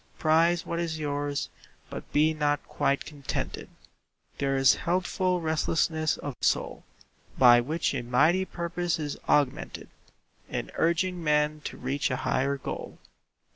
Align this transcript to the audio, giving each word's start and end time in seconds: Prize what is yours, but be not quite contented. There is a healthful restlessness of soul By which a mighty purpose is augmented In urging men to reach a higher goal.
Prize 0.17 0.65
what 0.65 0.79
is 0.79 0.97
yours, 0.97 1.51
but 1.91 2.11
be 2.11 2.33
not 2.33 2.65
quite 2.67 3.05
contented. 3.05 3.69
There 4.39 4.55
is 4.55 4.73
a 4.73 4.79
healthful 4.79 5.39
restlessness 5.41 6.17
of 6.17 6.33
soul 6.41 6.85
By 7.37 7.61
which 7.61 7.93
a 7.93 8.01
mighty 8.01 8.43
purpose 8.45 8.97
is 8.97 9.15
augmented 9.29 9.89
In 10.49 10.71
urging 10.73 11.23
men 11.23 11.61
to 11.65 11.77
reach 11.77 12.09
a 12.09 12.15
higher 12.25 12.57
goal. 12.57 12.97